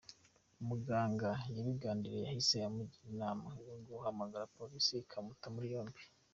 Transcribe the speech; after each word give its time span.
Umuganga 0.61 1.29
yabiganiriye 1.55 2.19
yahise 2.25 2.55
amugira 2.69 3.05
inama 3.13 3.49
yo 3.67 3.75
guhamagara 3.87 4.51
polisi 4.57 4.93
ikamuta 5.03 5.47
muri 5.55 5.67
yombi. 5.75 6.01